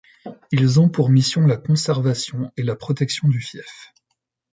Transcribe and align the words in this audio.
Ils 0.51 0.79
ont 0.79 0.89
pour 0.89 1.09
mission 1.11 1.41
la 1.45 1.57
conservation 1.57 2.51
et 2.57 2.63
la 2.63 2.75
protection 2.75 3.27
du 3.27 3.39
fief. 3.39 3.93